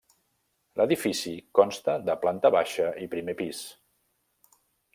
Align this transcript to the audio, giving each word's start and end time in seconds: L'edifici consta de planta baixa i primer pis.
L'edifici 0.79 1.33
consta 1.59 1.95
de 2.07 2.15
planta 2.23 2.51
baixa 2.57 2.89
i 3.05 3.09
primer 3.13 3.37
pis. 3.43 3.61